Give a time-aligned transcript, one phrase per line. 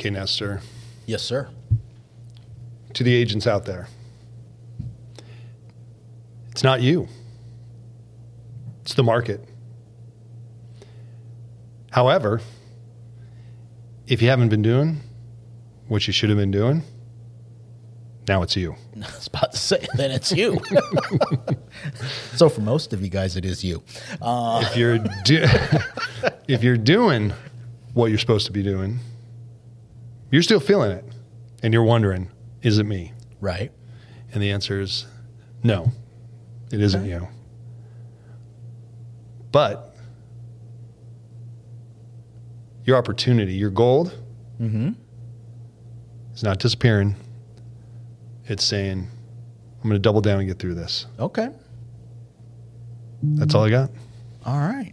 [0.00, 0.62] Okay, Nestor.
[1.04, 1.50] Yes, sir.
[2.94, 3.86] To the agents out there,
[6.50, 7.06] it's not you,
[8.80, 9.46] it's the market.
[11.90, 12.40] However,
[14.06, 15.00] if you haven't been doing
[15.88, 16.82] what you should have been doing,
[18.26, 18.76] now it's you.
[18.96, 20.58] I was about to say, then it's you.
[22.36, 23.82] so for most of you guys, it is you.
[24.22, 24.96] Uh, If you're
[25.26, 25.44] do-
[26.48, 27.34] if you're doing
[27.92, 28.98] what you're supposed to be doing,
[30.30, 31.04] you're still feeling it,
[31.62, 32.30] and you're wondering,
[32.62, 33.12] is it me?
[33.40, 33.72] right.
[34.32, 35.06] And the answer is
[35.64, 35.90] no,
[36.70, 37.26] it isn't you.
[39.50, 39.96] But
[42.84, 44.16] your opportunity, your gold,
[44.60, 44.90] Mm-hmm.
[46.34, 47.16] is not disappearing.
[48.44, 49.08] It's saying,
[49.78, 51.06] I'm going to double down and get through this.
[51.18, 51.48] Okay.
[53.22, 53.90] That's all I got.
[54.44, 54.92] All right.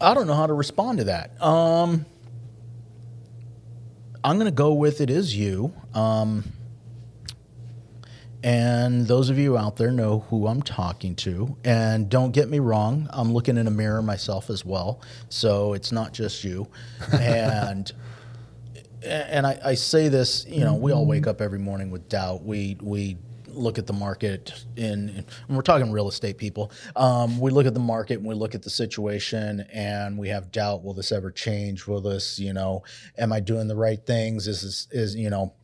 [0.00, 1.40] I don't know how to respond to that.
[1.42, 2.04] Um,
[4.22, 5.72] I'm going to go with it is you.
[5.94, 6.44] Um,
[8.42, 11.56] and those of you out there know who I'm talking to.
[11.64, 15.00] And don't get me wrong, I'm looking in a mirror myself as well.
[15.30, 16.68] So it's not just you.
[17.12, 17.90] and
[19.02, 22.44] and I, I say this, you know, we all wake up every morning with doubt.
[22.44, 23.16] We we
[23.54, 26.70] look at the market in, and we're talking real estate people.
[26.96, 30.52] Um, we look at the market and we look at the situation and we have
[30.52, 30.84] doubt.
[30.84, 31.86] Will this ever change?
[31.86, 32.82] Will this, you know,
[33.18, 34.46] am I doing the right things?
[34.46, 35.54] Is this is you know,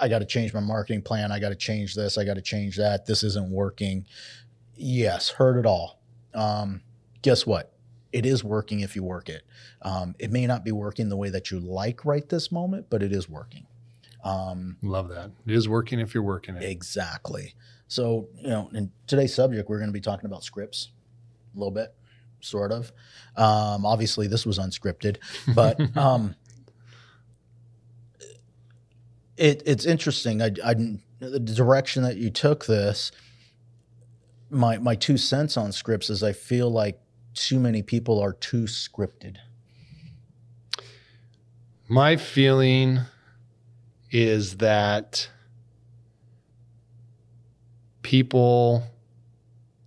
[0.00, 1.32] I got to change my marketing plan.
[1.32, 2.18] I got to change this.
[2.18, 3.06] I got to change that.
[3.06, 4.06] This isn't working.
[4.76, 6.00] Yes, heard it all.
[6.34, 6.82] Um,
[7.22, 7.72] guess what?
[8.12, 9.42] It is working if you work it.
[9.82, 13.02] Um, it may not be working the way that you like right this moment, but
[13.02, 13.66] it is working.
[14.24, 15.30] Um, Love that.
[15.46, 16.62] It is working if you're working it.
[16.62, 17.54] Exactly.
[17.86, 20.90] So, you know, in today's subject, we're going to be talking about scripts
[21.54, 21.94] a little bit,
[22.40, 22.92] sort of.
[23.36, 25.16] Um, obviously, this was unscripted,
[25.54, 26.34] but um,
[29.36, 30.42] it, it's interesting.
[30.42, 30.74] I, I,
[31.20, 33.10] the direction that you took this,
[34.50, 37.00] my, my two cents on scripts is I feel like
[37.34, 39.36] too many people are too scripted.
[41.88, 43.00] My feeling
[44.10, 45.28] is that
[48.02, 48.82] people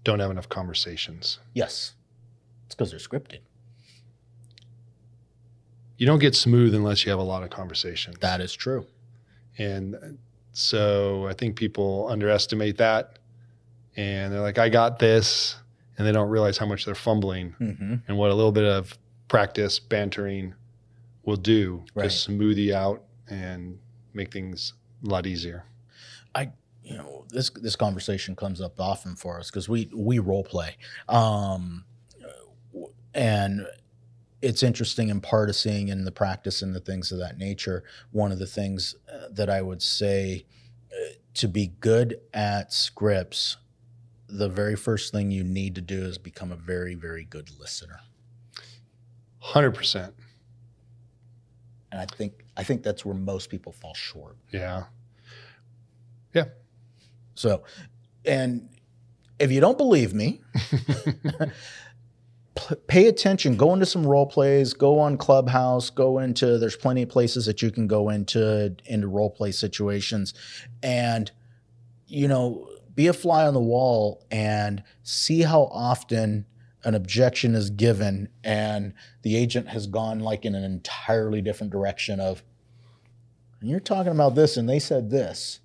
[0.03, 1.39] don't have enough conversations.
[1.53, 1.93] Yes,
[2.65, 3.39] it's because they're scripted.
[5.97, 8.17] You don't get smooth unless you have a lot of conversations.
[8.21, 8.87] That is true.
[9.59, 10.17] And
[10.53, 13.19] so I think people underestimate that
[13.95, 15.55] and they're like, I got this.
[15.97, 17.95] And they don't realize how much they're fumbling Mm-hmm.
[18.07, 20.55] and what a little bit of practice, bantering
[21.23, 22.05] will do Right.
[22.05, 23.77] to smooth you out and
[24.13, 24.73] make things
[25.05, 25.65] a lot easier.
[26.33, 26.51] I
[26.83, 30.77] you know this this conversation comes up often for us because we we role play
[31.07, 31.85] um
[33.13, 33.67] and
[34.41, 38.39] it's interesting in particing and the practice and the things of that nature one of
[38.39, 40.45] the things uh, that i would say
[40.91, 43.57] uh, to be good at scripts
[44.27, 47.99] the very first thing you need to do is become a very very good listener
[49.43, 50.11] 100%.
[51.91, 54.85] And i think i think that's where most people fall short Yeah.
[56.33, 56.45] Yeah.
[57.35, 57.63] So,
[58.25, 58.69] and
[59.39, 60.41] if you don't believe me,
[62.87, 63.57] pay attention.
[63.57, 64.73] Go into some role plays.
[64.73, 65.89] Go on Clubhouse.
[65.89, 66.57] Go into.
[66.57, 70.33] There's plenty of places that you can go into into role play situations,
[70.83, 71.31] and
[72.07, 76.45] you know, be a fly on the wall and see how often
[76.83, 82.19] an objection is given and the agent has gone like in an entirely different direction
[82.19, 82.43] of
[83.61, 85.59] you're talking about this and they said this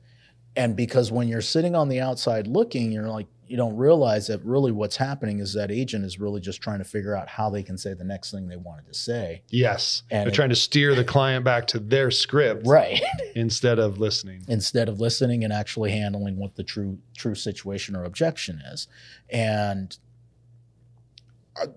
[0.54, 4.44] and because when you're sitting on the outside looking you're like you don't realize that
[4.44, 7.62] really what's happening is that agent is really just trying to figure out how they
[7.62, 10.03] can say the next thing they wanted to say Yes.
[10.10, 13.01] And They're it- trying to steer the client back to their script right
[13.36, 14.42] instead of listening.
[14.48, 18.89] instead of listening and actually handling what the true true situation or objection is
[19.30, 19.97] and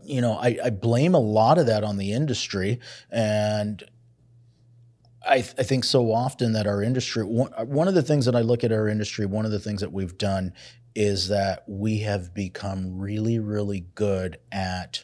[0.03, 2.79] you know I, I blame a lot of that on the industry
[3.09, 3.83] and
[5.27, 8.35] I, th- I think so often that our industry one, one of the things that
[8.35, 10.53] i look at our industry one of the things that we've done
[10.95, 15.03] is that we have become really really good at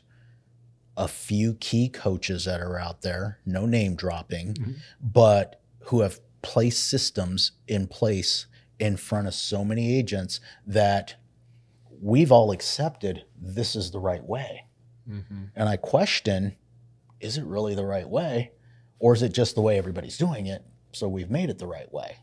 [0.98, 4.76] a few key coaches that are out there no name dropping Mhm.
[5.02, 8.46] but who have placed systems in place
[8.80, 11.16] in front of so many agents that
[12.02, 14.65] we've all accepted this is the right way
[15.10, 15.44] Mm-hmm.
[15.56, 16.56] and I question,
[17.20, 18.52] is it really the right way?
[19.00, 20.64] Or is it just the way everybody's doing it?
[20.94, 22.18] So we've made it the right way.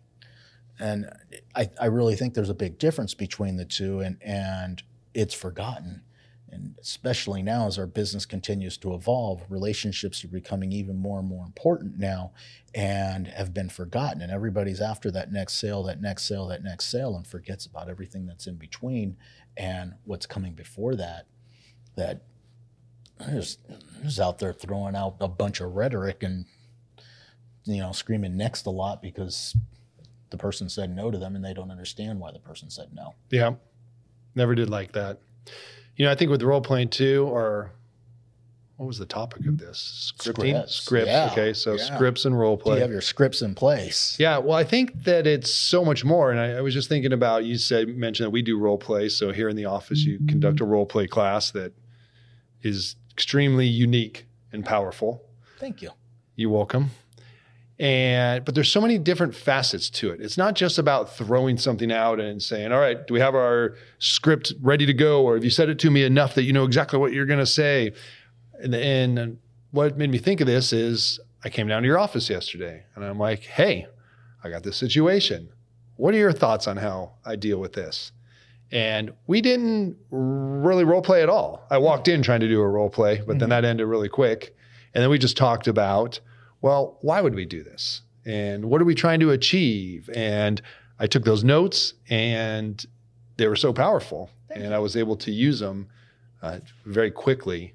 [0.81, 1.11] And
[1.55, 4.83] I, I really think there's a big difference between the two and, and
[5.15, 6.03] it's forgotten.
[6.51, 11.29] And especially now, as our business continues to evolve, relationships are becoming even more and
[11.29, 12.33] more important now
[12.75, 14.21] and have been forgotten.
[14.21, 17.89] And everybody's after that next sale, that next sale, that next sale, and forgets about
[17.89, 19.17] everything that's in between
[19.57, 21.27] and what's coming before that.
[21.97, 22.23] That
[23.29, 23.59] is,
[24.05, 26.47] is out there throwing out a bunch of rhetoric and,
[27.65, 29.57] you know, screaming next a lot because
[30.31, 33.15] the person said no to them and they don't understand why the person said no.
[33.31, 33.55] Yeah.
[34.35, 35.21] Never did like that.
[35.97, 37.73] You know, I think with role playing too, or
[38.77, 40.13] what was the topic of this?
[40.17, 40.55] Scripting?
[40.55, 40.75] Scripts.
[40.75, 41.07] Scripts.
[41.07, 41.29] Yeah.
[41.31, 41.53] Okay.
[41.53, 41.95] So Yeah.
[41.95, 42.77] scripts and role Do play.
[42.77, 44.17] you have your scripts in place?
[44.19, 46.31] Yeah, well, I think that it's so much more.
[46.31, 49.09] And I, I was just thinking about you said mentioned that we do role play.
[49.09, 50.27] So here in the office, you mm-hmm.
[50.27, 51.73] conduct a role play class that
[52.63, 55.23] is extremely unique and powerful.
[55.59, 55.91] Thank you.
[56.37, 56.91] You're welcome.
[57.79, 60.21] And but there's so many different facets to it.
[60.21, 63.77] It's not just about throwing something out and saying, "All right, do we have our
[63.99, 66.65] script ready to go?" Or have you said it to me enough that you know
[66.65, 67.93] exactly what you're going to say?
[68.61, 69.39] And, and
[69.73, 73.05] what made me think of this is I came down to your office yesterday, and
[73.05, 73.87] I'm like, "Hey,
[74.45, 75.49] I got this situation.
[75.97, 78.13] What are your thoughts on how I deal with this?"
[78.73, 81.67] And we didn't really role play at all.
[81.71, 84.57] I walked in trying to do a role play, but then that ended really quick.
[84.95, 86.21] And then we just talked about,
[86.63, 88.01] well, why would we do this?
[88.25, 90.09] And what are we trying to achieve?
[90.15, 90.63] And
[90.99, 92.85] I took those notes and
[93.37, 94.31] they were so powerful.
[94.55, 95.89] And I was able to use them
[96.43, 97.75] uh, very quickly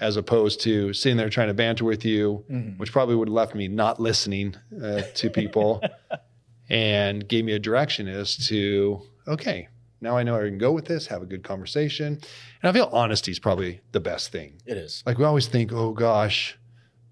[0.00, 2.78] as opposed to sitting there trying to banter with you, Mhm.
[2.78, 5.82] which probably would have left me not listening uh, to people
[6.70, 9.68] and gave me a direction as to, okay,
[10.00, 12.18] now I know I can go with this, have a good conversation.
[12.62, 14.54] And I feel honesty is probably the best thing.
[14.66, 15.02] It is.
[15.06, 16.56] Like we always think, oh gosh,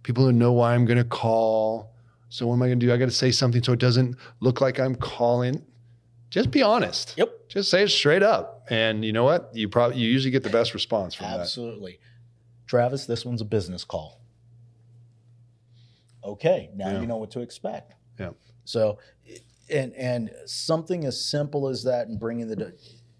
[0.02, 1.92] people don't know why I'm going to call.
[2.28, 2.92] So what am I going to do?
[2.92, 5.62] I got to say something so it doesn't look like I'm calling.
[6.30, 7.14] Just be honest.
[7.16, 7.48] Yep.
[7.48, 8.66] Just say it straight up.
[8.68, 9.50] And you know what?
[9.54, 11.40] You probably you usually get the best response from that.
[11.40, 11.98] Absolutely.
[12.66, 14.20] Travis, this one's a business call.
[16.24, 17.00] Okay, now Yeah.
[17.00, 17.94] you know what to expect.
[18.18, 18.30] Yeah.
[18.64, 18.98] So,
[19.70, 22.74] and and something as simple as that, and bringing the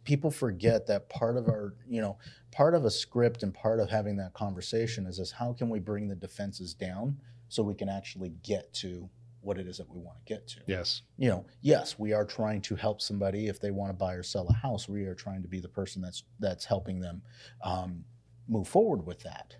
[0.04, 2.16] people forget that part of our, you know,
[2.52, 5.81] part of a script and part of having that conversation is is how can we
[5.81, 7.16] bring the defenses down
[7.48, 9.08] so we can actually get to
[9.40, 11.02] what it is that we want to get to Yes.
[11.19, 14.22] you know, yes, we are trying to help somebody if they want to buy or
[14.25, 14.88] sell a house.
[14.88, 17.22] We are trying to be the person that's that's helping them
[17.62, 18.04] um,
[18.48, 19.56] move forward with that.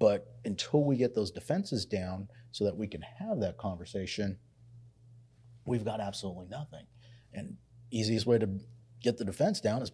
[0.00, 4.38] But until we get those defenses down, so that we can have that conversation,
[5.68, 6.86] we've got absolutely nothing.
[7.32, 7.56] And
[7.90, 8.48] easiest way to
[9.00, 9.92] get the defense down is,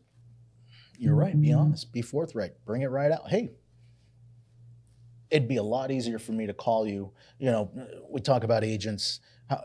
[0.97, 1.39] you're right.
[1.39, 1.59] Be mm-hmm.
[1.59, 1.93] honest.
[1.93, 2.53] Be forthright.
[2.65, 3.29] Bring it right out.
[3.29, 3.51] Hey.
[5.31, 7.13] It'd be a lot easier for me to call you.
[7.39, 7.71] You know,
[8.09, 9.19] we talk about agents.
[9.51, 9.65] How,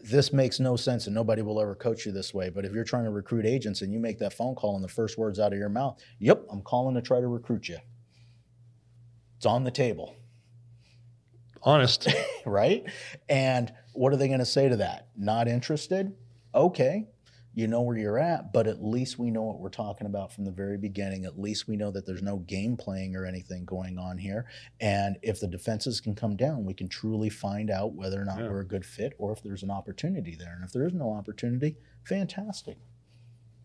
[0.00, 2.50] this makes no sense and nobody will ever coach you this way.
[2.50, 4.88] But if you're trying to recruit agents and you make that phone call and the
[4.88, 7.78] first words out of your mouth, yep, I'm calling to try to recruit you.
[9.36, 10.14] It's on the table,
[11.62, 12.08] Honest.
[12.46, 12.84] right?
[13.28, 15.08] And what are they going to say to that?
[15.16, 16.12] Not interested?
[16.54, 17.06] Okay.
[17.54, 20.46] You know where you're at, but at least we know what we're talking about from
[20.46, 21.26] the very beginning.
[21.26, 24.46] At least we know that there's no game playing or anything going on here.
[24.80, 28.38] And if the defenses can come down, we can truly find out whether or not
[28.38, 28.48] Yeah.
[28.48, 30.54] we're a good fit or if there's an opportunity there.
[30.54, 32.78] And if there is no opportunity, fantastic.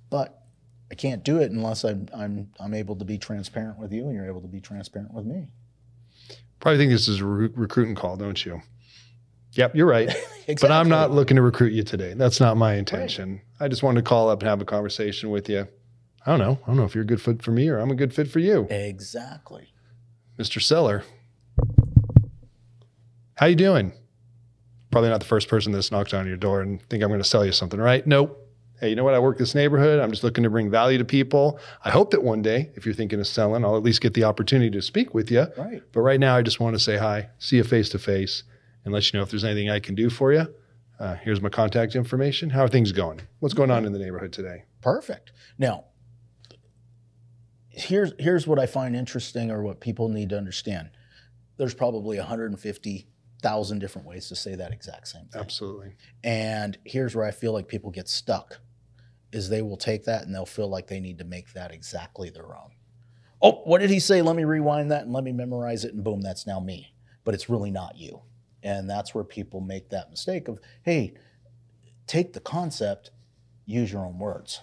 [0.10, 0.44] But
[0.92, 4.14] I can't do it unless I'm I'm I'm able to be transparent with you and
[4.16, 5.48] you're able to be transparent with me.
[6.60, 8.62] Probably think this is a re- recruiting call, don't you?
[9.54, 10.14] Yep, you're right.
[10.62, 12.14] But I'm not looking to recruit you today.
[12.14, 13.42] That's not my intention.
[13.60, 15.68] I just wanted to call up and have a conversation with you.
[16.26, 16.58] I don't know.
[16.64, 18.30] I don't know if you're a good fit for me or I'm a good fit
[18.30, 18.66] for you.
[18.70, 19.74] Exactly.
[20.40, 20.62] Mr.
[20.62, 21.04] Seller.
[23.36, 23.92] How you doing?
[24.90, 27.28] Probably not the first person that's knocked on your door and think I'm going to
[27.28, 28.08] sell you something, right?
[28.08, 28.47] Nope.
[28.80, 29.16] Hey, you know what?
[29.16, 30.00] I work this neighborhood.
[30.00, 31.60] I'm just looking to bring value to people.
[31.84, 34.24] I hope that one day, if you're thinking of selling, I'll at least get the
[34.24, 35.48] opportunity to speak with you.
[35.58, 35.82] Right.
[35.92, 38.44] But right now, I just want to say hi, see you face to face,
[38.86, 40.48] and let you know if there's anything I can do for you.
[41.00, 42.52] Uh, here's my contact information.
[42.52, 43.22] How are things going?
[43.40, 44.66] What's going on in the neighborhood today?
[44.82, 45.32] Perfect.
[45.58, 45.86] Now,
[47.70, 50.90] here's here's what I find interesting, or what people need to understand.
[51.58, 55.42] There's probably 150,000 different ways to say that exact same thing.
[55.42, 55.96] Absolutely.
[56.24, 58.60] And here's where I feel like people get stuck:
[59.32, 62.30] is they will take that and they'll feel like they need to make that exactly
[62.30, 62.72] their own.
[63.42, 63.52] Oh.
[63.52, 64.22] oh, what did he say?
[64.22, 66.94] Let me rewind that and let me memorize it, and boom, that's now me.
[67.24, 68.22] But it's really not you.
[68.64, 71.14] And that's where people make that mistake of, hey,
[72.08, 73.12] take the concept,
[73.66, 74.62] use your own words.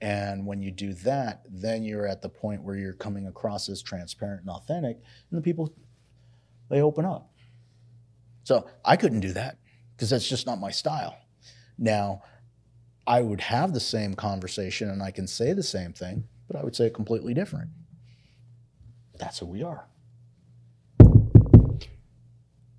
[0.00, 3.82] And when you do that, then you're at the point where you're coming across as
[3.82, 4.96] transparent and authentic,
[5.30, 5.72] and the people
[6.68, 7.30] they open up.
[8.42, 9.58] So I couldn't do that
[9.94, 11.16] because that's just not my style.
[11.78, 12.22] Now,
[13.06, 16.62] I would have the same conversation and I can say the same thing, but I
[16.62, 17.70] would say it completely different.
[19.18, 19.86] that's who we are.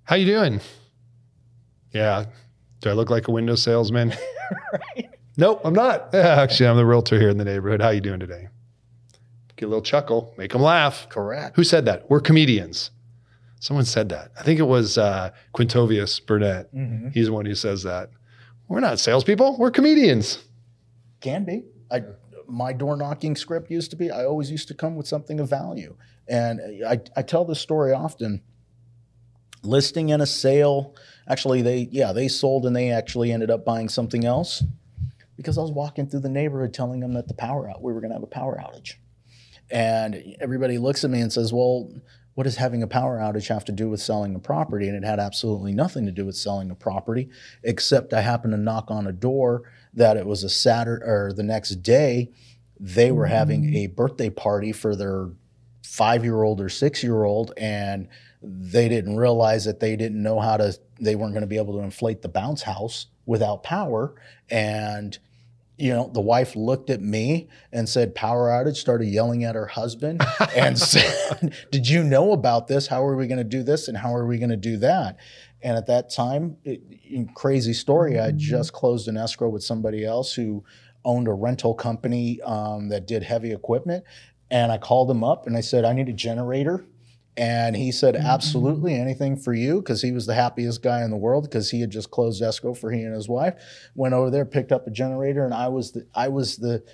[0.04, 0.60] How you doing?
[1.92, 2.26] Yeah.
[2.80, 4.12] Do I look like a window salesman?
[4.72, 5.10] right.
[5.36, 6.10] Nope, I'm not.
[6.14, 7.82] Yeah, actually, I'm the realtor here in the neighborhood.
[7.82, 8.46] How you doing today?
[9.56, 11.08] Get a little chuckle, make them laugh.
[11.08, 11.56] Correct.
[11.56, 12.08] Who said that?
[12.08, 12.92] We're comedians.
[13.58, 14.30] Someone said that.
[14.38, 16.72] I think it was uh, Quintovius Burnett.
[16.72, 17.08] Mm-hmm.
[17.08, 18.10] He's the one who says that.
[18.68, 19.56] We're not salespeople.
[19.58, 20.38] We're comedians.
[21.20, 21.64] Can be.
[21.90, 22.02] I
[22.46, 24.10] my door knocking script used to be.
[24.10, 25.96] I always used to come with something of value,
[26.28, 28.42] and I I tell this story often.
[29.62, 30.94] Listing in a sale.
[31.28, 34.62] Actually, they yeah they sold and they actually ended up buying something else
[35.36, 38.00] because I was walking through the neighborhood telling them that the power out we were
[38.00, 38.94] going to have a power outage,
[39.70, 41.90] and everybody looks at me and says, "Well."
[42.34, 44.88] What does having a power outage have to do with selling a property?
[44.88, 47.28] And it had absolutely nothing to do with selling a property,
[47.62, 49.62] except I happened to knock on a door
[49.94, 52.30] that it was a Saturday or the next day
[52.80, 53.76] they were having mm-hmm.
[53.76, 55.30] a birthday party for their
[55.84, 58.08] five year old or six year old and
[58.42, 61.74] they didn't realize that they didn't know how to they weren't going to be able
[61.74, 64.14] to inflate the bounce house without power
[64.50, 65.18] and
[65.76, 69.66] you know the wife looked at me and said power outage started yelling at her
[69.66, 70.22] husband
[70.54, 73.98] and said did you know about this how are we going to do this and
[73.98, 75.16] how are we going to do that
[75.64, 80.34] and at that time, it, crazy story, I just closed an escrow with somebody else
[80.34, 80.62] who
[81.06, 84.04] owned a rental company um, that did heavy equipment.
[84.50, 86.84] And I called them up and I said, I need a generator.
[87.36, 88.26] And he said, mm-hmm.
[88.26, 91.80] absolutely anything for you, because he was the happiest guy in the world because he
[91.80, 93.54] had just closed escrow for he and his wife.
[93.94, 96.84] Went over there, picked up a generator, and I was the I was the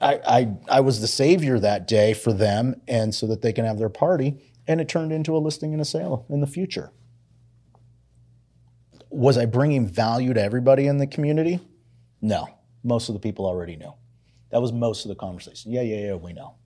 [0.00, 3.64] I, I I was the savior that day for them, and so that they can
[3.64, 4.40] have their party.
[4.66, 6.90] And it turned into a listing and a sale in the future
[9.14, 11.60] was I bringing value to everybody in the community?
[12.20, 12.48] No.
[12.82, 13.92] Most of the people already knew.
[14.50, 15.72] That was most of the conversation.
[15.72, 16.56] Yeah, yeah, yeah, we know.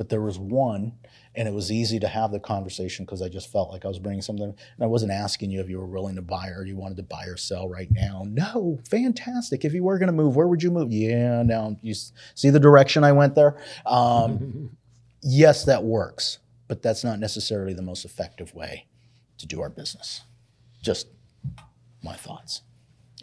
[0.00, 0.94] But there was one,
[1.34, 3.98] and it was easy to have the conversation because I just felt like I was
[3.98, 4.46] bringing something.
[4.46, 7.02] And I wasn't asking you if you were willing to buy or you wanted to
[7.02, 8.24] buy or sell right now.
[8.26, 9.62] No, fantastic.
[9.62, 10.90] If you were going to move, where would you move?
[10.90, 11.92] Yeah, now you
[12.34, 13.62] see the direction I went there.
[13.84, 14.74] Um,
[15.20, 18.86] yes, that works, but that's not necessarily the most effective way
[19.36, 20.22] to do our business.
[20.80, 21.08] Just
[22.02, 22.62] my thoughts.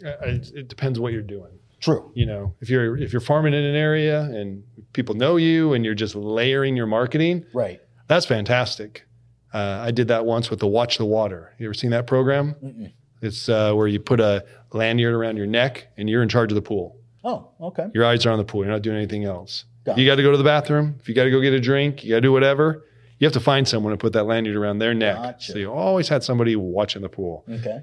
[0.00, 1.58] It, it depends what you're doing.
[1.80, 2.10] True.
[2.14, 5.84] You know, if you're if you're farming in an area and people know you and
[5.84, 7.80] you're just layering your marketing, Right.
[8.08, 9.04] that's fantastic.
[9.54, 11.54] Uh, I did that once with the Watch the Water.
[11.58, 12.54] You ever seen that program?
[12.62, 12.92] Mm-mm.
[13.22, 16.56] It's uh, where you put a lanyard around your neck and you're in charge of
[16.56, 16.96] the pool.
[17.24, 17.86] Oh, okay.
[17.94, 18.62] Your eyes are on the pool.
[18.64, 19.64] You're not doing anything else.
[19.84, 20.96] Got you got to go to the bathroom.
[21.00, 22.84] If you got to go get a drink, you got to do whatever.
[23.18, 25.16] You have to find someone to put that lanyard around their neck.
[25.16, 25.52] Gotcha.
[25.52, 27.44] So you always had somebody watching the pool.
[27.50, 27.80] Okay.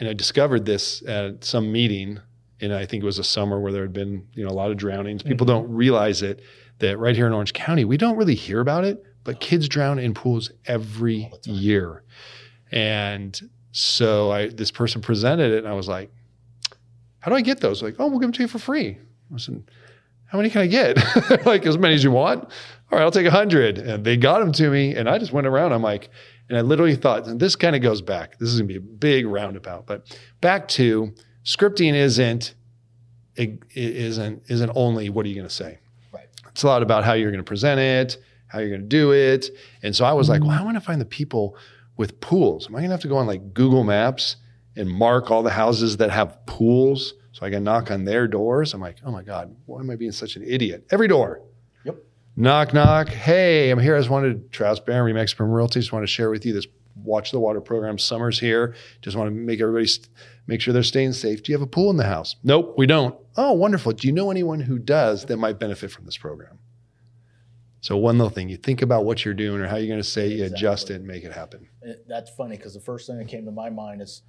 [0.00, 2.20] And I discovered this at some meeting,
[2.60, 4.70] and I think it was a summer where there had been you know a lot
[4.70, 5.22] of drownings.
[5.22, 5.50] People Mhm.
[5.50, 6.40] don't realize it
[6.80, 9.98] that right here in Orange County, we don't really hear about it, but kids drown
[9.98, 11.54] in pools every All the time.
[11.54, 12.02] year.
[12.70, 13.40] And
[13.72, 16.10] so I this person presented it, and I was like,
[17.20, 18.98] "How do I get those?" Like, "Oh, we'll give them to you for free."
[19.34, 19.62] I said,
[20.26, 20.96] "How many can I get?"
[21.46, 22.44] like as many as you want.
[22.90, 23.78] All right, I'll take a hundred.
[23.78, 25.72] And they got them to me, and I just went around.
[25.72, 26.08] I'm like,
[26.48, 28.38] and I literally thought, and this kind of goes back.
[28.38, 30.06] This is gonna be a big roundabout, but
[30.40, 31.12] back to
[31.48, 32.54] scripting isn't
[33.34, 35.78] it isn't isn't only what are you going to say.
[36.12, 36.28] Right.
[36.48, 39.12] It's a lot about how you're going to present it, how you're going to do
[39.12, 39.48] it,
[39.82, 41.56] and so I was like, well, I want to find the people
[41.96, 42.68] with pools.
[42.68, 44.36] Am I going to have to go on like Google Maps
[44.76, 48.74] and mark all the houses that have pools so I can knock on their doors?
[48.74, 50.86] I'm like, oh my god, why am I being such an idiot?
[50.90, 51.40] Every door.
[51.84, 51.96] Yep.
[52.36, 53.08] Knock, knock.
[53.08, 53.96] Hey, I'm here.
[53.96, 55.80] I just wanted Travis Barron, Remax Premier Realty.
[55.80, 56.66] Just want to share with you this
[57.04, 57.98] Watch the Water program.
[57.98, 58.74] Summer's here.
[59.02, 60.08] Just want to make everybody st-
[60.46, 61.42] make sure they're staying safe.
[61.42, 62.36] Do you have a pool in the house?
[62.42, 63.14] Nope, we don't.
[63.36, 63.92] Oh, wonderful.
[63.92, 66.58] Do you know anyone who does that might benefit from this program?
[67.80, 70.08] So one little thing, you think about what you're doing or how you're going to
[70.08, 71.68] say, you adjust it and make it happen.
[71.82, 74.22] It- That's funny because the first thing that came to my mind is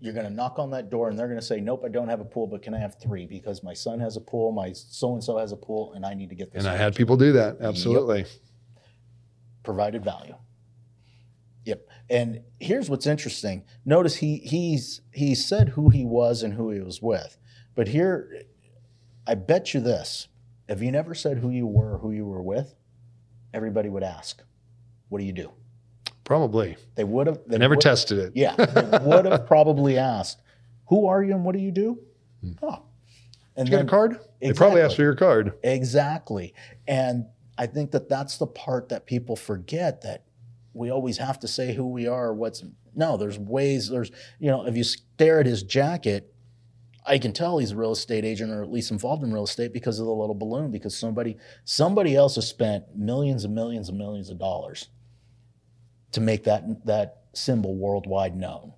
[0.00, 2.08] you're going to knock on that door and they're going to say, Nope, I don't
[2.08, 3.24] have a pool, but can I have three?
[3.26, 6.12] Because my son has a pool, my so and so has a pool, and I
[6.12, 6.64] need to get this.
[6.64, 7.58] And I had people do that.
[7.60, 8.26] Absolutely.
[9.62, 10.34] provided value.
[11.64, 11.86] Yep.
[12.10, 13.64] And here's what's interesting.
[13.84, 17.38] Notice he he's he said who he was and who he was with.
[17.74, 18.42] But here
[19.26, 20.28] I bet you this.
[20.68, 22.74] If you never said who you were, who you were with,
[23.54, 24.42] everybody would ask,
[25.08, 25.52] What do you do?
[26.24, 26.76] Probably.
[26.94, 28.32] They would have they never tested it.
[28.34, 28.54] Yeah.
[28.56, 30.40] They would have probably asked,
[30.88, 31.98] Who are you and what do you do?
[32.62, 32.82] Oh.
[33.56, 33.70] And Hmm.
[33.70, 34.20] You got a then- card?
[34.40, 35.52] They probably asked for your card.
[35.62, 36.54] Exactly.
[36.88, 37.26] And
[37.58, 40.24] I think that that's the part that people forget that
[40.74, 42.64] we always have to say who we are, what's
[42.94, 46.32] no, there's ways, there's, you know, if you stare at his jacket,
[47.04, 49.72] I can tell he's a real estate agent or at least involved in real estate
[49.72, 53.98] because of the little balloon because somebody somebody else has spent millions and millions and
[53.98, 54.88] millions of dollars
[56.12, 58.72] to make that that symbol worldwide known.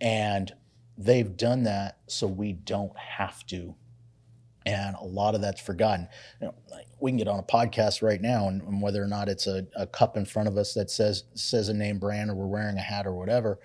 [0.00, 0.52] And
[0.98, 3.74] they've done that so we don't have to.
[4.66, 6.08] And a lot of that's forgotten.
[6.40, 9.06] You know, like we can get on a podcast right now, and, and whether or
[9.06, 12.30] not it's a, a cup in front of us that says says a name brand,
[12.30, 13.58] or we're wearing a hat or whatever,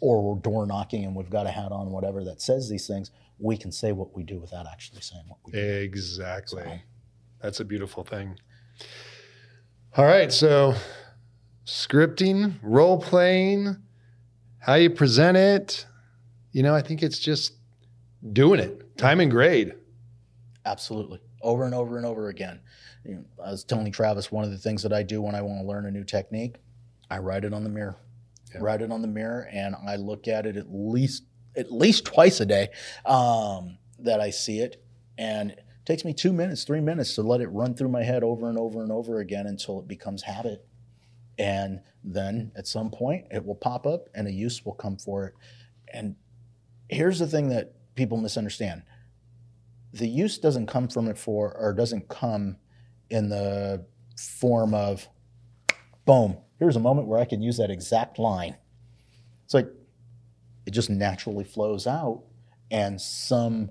[0.00, 3.10] or we're door knocking and we've got a hat on, whatever that says these things,
[3.38, 5.58] we can say what we do without actually saying what we do.
[5.58, 6.62] Exactly.
[6.62, 6.78] So-
[7.40, 8.38] That's a beautiful thing.
[9.96, 10.32] All right.
[10.32, 10.74] So,
[11.66, 13.76] scripting, role playing,
[14.58, 15.86] how you present it.
[16.52, 17.54] You know, I think it's just
[18.32, 19.74] doing it, time and grade.
[20.64, 21.20] Absolutely.
[21.42, 22.60] Over and over and over again.
[23.04, 25.42] You know, I was telling Travis one of the things that I do when I
[25.42, 26.56] want to learn a new technique,
[27.10, 27.96] I write it on the mirror.
[28.52, 28.60] Yeah.
[28.60, 31.24] Write it on the mirror and I look at it at least
[31.56, 32.68] at least twice a day
[33.04, 34.82] um, that I see it.
[35.18, 38.22] And it takes me two minutes, three minutes to let it run through my head
[38.22, 40.64] over and over and over again until it becomes habit.
[41.38, 45.26] And then at some point it will pop up and a use will come for
[45.26, 45.34] it.
[45.92, 46.16] And
[46.88, 48.82] here's the thing that people misunderstand
[49.92, 52.56] the use doesn't come from it for or doesn't come
[53.10, 53.84] in the
[54.18, 55.08] form of
[56.04, 58.56] boom here's a moment where i can use that exact line
[59.44, 59.68] it's like
[60.66, 62.22] it just naturally flows out
[62.70, 63.70] and some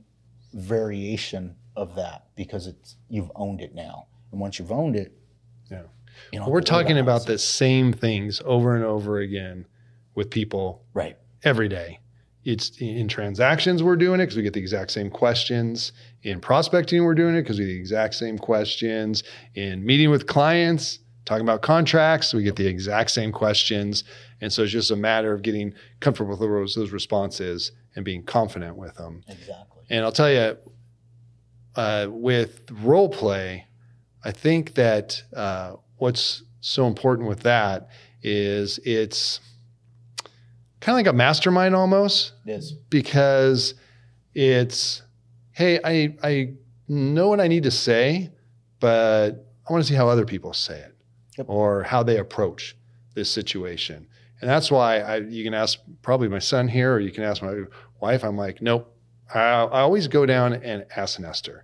[0.53, 5.13] variation of that because it's you've owned it now and once you've owned it
[5.69, 5.83] Yeah.
[6.31, 9.65] you know We're talking about the same things over and over again
[10.13, 11.99] with people right every day.
[12.43, 15.91] It's in transactions, we're doing it because we get the exact same questions.
[16.23, 19.23] In prospecting, we're doing it because we get the exact same questions.
[19.53, 24.03] In meeting with clients, talking about contracts, we get the exact same questions.
[24.41, 28.23] And so it's just a matter of getting comfortable with those, those responses and being
[28.23, 29.23] confident with them.
[29.27, 30.57] exactly And I'll tell you,
[31.75, 33.67] uh, with role play,
[34.23, 37.89] I think that uh, what's so important with that
[38.23, 39.39] is it's
[40.81, 43.73] kind of like a mastermind almost it is because
[44.33, 45.01] it's
[45.51, 46.53] hey I I
[46.87, 48.29] know what I need to say,
[48.79, 50.95] but I want to see how other people say it
[51.37, 51.45] Yep.
[51.49, 52.75] or how they approach
[53.15, 54.07] this situation.
[54.41, 57.41] And that's why I, you can ask probably my son here, or you can ask
[57.41, 57.63] my
[58.01, 58.25] wife.
[58.25, 58.93] I'm like, nope.
[59.33, 61.63] I, I always go down and ask Nestor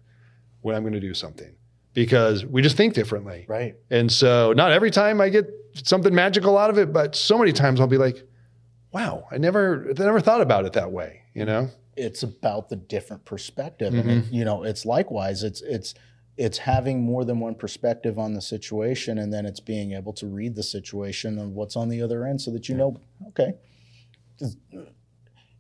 [0.61, 1.53] when I'm going to do something
[1.93, 3.45] because we just think differently.
[3.49, 7.37] right And so not every time I get something magical out of it, but so
[7.37, 8.23] many times I'll be like,
[8.97, 11.69] wow, I never, I never thought about it that way, you know?
[11.97, 13.93] it's about the different perspective.
[13.93, 15.95] And it, you know it's likewise it's it's
[16.37, 20.27] it's having more than one perspective on the situation and then it's being able to
[20.27, 22.95] read the situation and what's on the other end so that you know
[23.27, 23.53] okay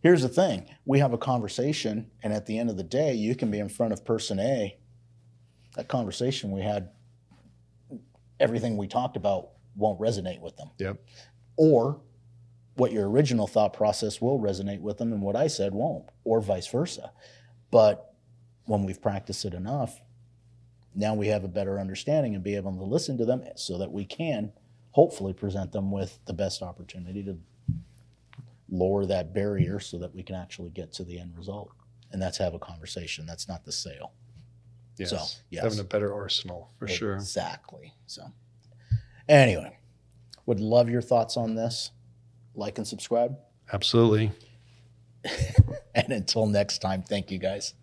[0.01, 0.69] here's the thing.
[0.85, 3.69] We have a conversation and at the end of the day you can be in
[3.69, 4.77] front of person a.
[5.75, 6.91] That conversation we had
[8.39, 10.69] everything we talked about won't resonate with them.
[10.77, 10.97] Yep.
[11.57, 12.01] or
[12.77, 16.39] what your original thought process will resonate with them and what I said won't, or
[16.41, 17.11] vice versa.
[17.71, 18.13] But
[18.65, 19.99] when we've practiced it enough,
[20.95, 23.91] now we have a better understanding and be able to listen to them so that
[23.91, 24.51] we can
[24.91, 27.37] hopefully present them with the best opportunity to
[28.69, 31.71] lower that barrier so that we can actually get to the end result.
[32.11, 33.25] And that's have a conversation.
[33.25, 34.13] That's not the sale.
[34.97, 35.09] Yes.
[35.09, 35.63] So, yes.
[35.63, 37.15] Having a better arsenal for sure.
[37.15, 37.93] Exactly.
[38.07, 38.23] So,
[39.29, 39.77] anyway,
[40.45, 41.91] would love your thoughts on this.
[42.57, 43.37] Like and subscribe.
[43.71, 44.31] Absolutely.
[45.97, 47.73] And until next time, thank you guys.